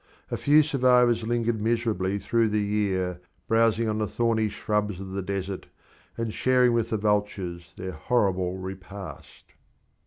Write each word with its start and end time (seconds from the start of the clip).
A 0.31 0.35
few 0.37 0.63
survivors 0.63 1.27
lingered 1.27 1.61
miserably 1.61 2.17
through 2.17 2.49
the 2.49 2.59
year, 2.63 3.21
browsing 3.47 3.87
on 3.87 3.99
the 3.99 4.07
thorny 4.07 4.49
shrubs 4.49 4.99
of 4.99 5.11
the 5.11 5.21
desert, 5.21 5.67
and 6.17 6.33
sharing 6.33 6.73
with 6.73 6.89
the 6.89 6.97
vultures 6.97 7.71
their 7.77 7.91
horrible 7.91 8.57
repast. 8.57 9.53